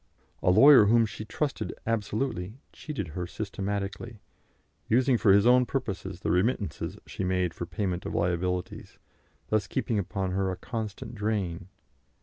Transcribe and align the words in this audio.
A 0.41 0.49
lawyer 0.49 0.85
whom 0.85 1.05
she 1.05 1.25
trusted 1.25 1.75
absolutely 1.85 2.57
cheated 2.73 3.09
her 3.09 3.27
systematically, 3.27 4.19
using 4.87 5.15
for 5.15 5.31
his 5.31 5.45
own 5.45 5.67
purposes 5.67 6.21
the 6.21 6.31
remittances 6.31 6.97
she 7.05 7.23
made 7.23 7.53
for 7.53 7.67
payment 7.67 8.07
of 8.07 8.15
liabilities, 8.15 8.97
thus 9.49 9.67
keeping 9.67 9.99
upon 9.99 10.31
her 10.31 10.49
a 10.49 10.55
constant 10.57 11.13
drain. 11.13 11.69